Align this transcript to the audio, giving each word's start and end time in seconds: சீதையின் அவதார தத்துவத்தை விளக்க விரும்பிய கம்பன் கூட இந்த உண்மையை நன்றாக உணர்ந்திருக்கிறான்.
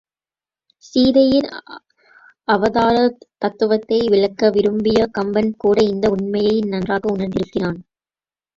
சீதையின் 0.83 1.49
அவதார 2.47 2.95
தத்துவத்தை 3.37 3.99
விளக்க 4.09 4.49
விரும்பிய 4.49 5.07
கம்பன் 5.11 5.53
கூட 5.57 5.77
இந்த 5.83 6.09
உண்மையை 6.09 6.57
நன்றாக 6.65 7.03
உணர்ந்திருக்கிறான். 7.11 7.79